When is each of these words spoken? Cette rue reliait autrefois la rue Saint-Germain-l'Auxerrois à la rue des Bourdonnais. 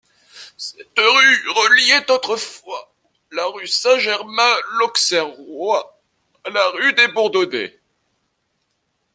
Cette 0.57 0.87
rue 0.97 1.49
reliait 1.51 2.09
autrefois 2.09 2.91
la 3.29 3.45
rue 3.49 3.67
Saint-Germain-l'Auxerrois 3.67 6.01
à 6.43 6.49
la 6.49 6.69
rue 6.71 6.93
des 6.93 7.07
Bourdonnais. 7.09 7.79